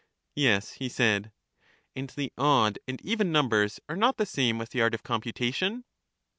[0.33, 1.31] Yes, he said.
[1.95, 5.83] And the odd and even numbers are not the same with the art of computation?